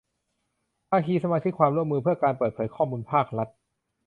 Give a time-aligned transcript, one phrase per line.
[0.89, 3.47] ภาคีสมาชิกความร่วมมือเพื่อการเปิดเผยข้อมูลภาครัฐ